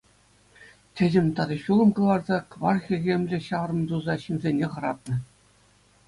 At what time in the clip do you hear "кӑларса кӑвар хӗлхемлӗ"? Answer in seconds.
1.99-3.37